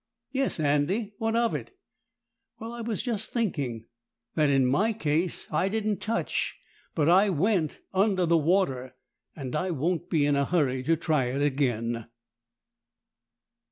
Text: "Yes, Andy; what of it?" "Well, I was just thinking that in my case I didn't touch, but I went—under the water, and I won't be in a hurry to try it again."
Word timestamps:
"Yes, 0.31 0.59
Andy; 0.59 1.13
what 1.19 1.35
of 1.35 1.53
it?" 1.53 1.77
"Well, 2.59 2.73
I 2.73 2.81
was 2.81 3.03
just 3.03 3.29
thinking 3.29 3.85
that 4.33 4.49
in 4.49 4.65
my 4.65 4.93
case 4.93 5.45
I 5.51 5.69
didn't 5.69 6.01
touch, 6.01 6.57
but 6.95 7.07
I 7.07 7.29
went—under 7.29 8.25
the 8.25 8.35
water, 8.35 8.95
and 9.35 9.55
I 9.55 9.69
won't 9.69 10.09
be 10.09 10.25
in 10.25 10.35
a 10.35 10.45
hurry 10.45 10.81
to 10.81 10.95
try 10.97 11.25
it 11.25 11.43
again." 11.43 12.07